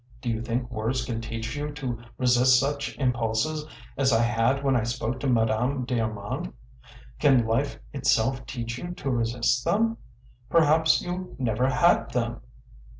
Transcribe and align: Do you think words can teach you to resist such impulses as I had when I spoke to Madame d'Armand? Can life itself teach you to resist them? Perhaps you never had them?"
Do 0.19 0.31
you 0.31 0.41
think 0.41 0.71
words 0.71 1.05
can 1.05 1.21
teach 1.21 1.55
you 1.55 1.69
to 1.73 1.99
resist 2.17 2.59
such 2.59 2.97
impulses 2.97 3.67
as 3.95 4.11
I 4.11 4.23
had 4.23 4.63
when 4.63 4.75
I 4.75 4.81
spoke 4.81 5.19
to 5.19 5.27
Madame 5.29 5.85
d'Armand? 5.85 6.51
Can 7.19 7.45
life 7.45 7.77
itself 7.93 8.43
teach 8.47 8.79
you 8.79 8.95
to 8.95 9.11
resist 9.11 9.63
them? 9.63 9.97
Perhaps 10.49 11.03
you 11.03 11.35
never 11.37 11.69
had 11.69 12.09
them?" 12.13 12.41